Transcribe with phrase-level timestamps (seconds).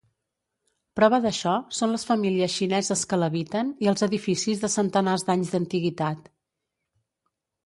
[0.99, 6.33] Prova d'això són les famílies xineses que l'habiten i els edificis de centenars d'anys d'antiguitat.